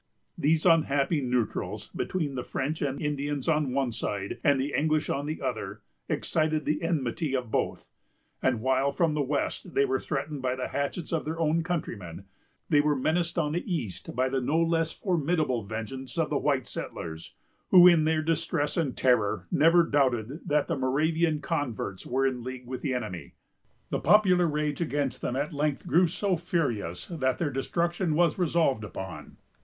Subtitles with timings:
[0.35, 5.11] These unhappy neutrals, between the French and Indians on the one side, and the English
[5.11, 7.91] on the other, excited the enmity of both;
[8.41, 12.25] and while from the west they were threatened by the hatchets of their own countrymen,
[12.67, 16.65] they were menaced on the east by the no less formidable vengeance of the white
[16.65, 17.35] settlers,
[17.69, 22.65] who, in their distress and terror, never doubted that the Moravian converts were in league
[22.65, 23.35] with the enemy.
[23.91, 28.83] The popular rage against them at length grew so furious, that their destruction was resolved
[28.83, 29.37] upon.